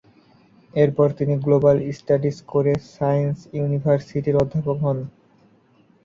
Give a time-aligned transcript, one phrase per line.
[0.73, 4.97] এরপর তিনি এ গ্লোবাল স্টাডিজ করে সায়েন্স ইউনিভার্সিটি অধ্যাপক হন।